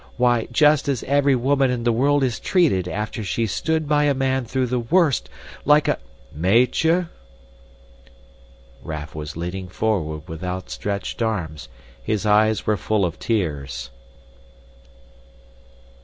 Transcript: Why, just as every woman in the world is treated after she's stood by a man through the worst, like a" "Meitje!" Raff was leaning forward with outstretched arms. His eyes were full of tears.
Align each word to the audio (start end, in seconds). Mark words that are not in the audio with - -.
Why, 0.17 0.47
just 0.51 0.89
as 0.89 1.03
every 1.03 1.35
woman 1.35 1.69
in 1.69 1.83
the 1.83 1.91
world 1.91 2.23
is 2.23 2.39
treated 2.39 2.87
after 2.87 3.23
she's 3.23 3.51
stood 3.51 3.87
by 3.87 4.05
a 4.05 4.15
man 4.15 4.45
through 4.45 4.65
the 4.65 4.79
worst, 4.79 5.29
like 5.63 5.87
a" 5.87 5.99
"Meitje!" 6.35 7.07
Raff 8.81 9.13
was 9.13 9.37
leaning 9.37 9.67
forward 9.67 10.27
with 10.27 10.43
outstretched 10.43 11.21
arms. 11.21 11.69
His 12.01 12.25
eyes 12.25 12.65
were 12.65 12.77
full 12.77 13.05
of 13.05 13.19
tears. 13.19 13.91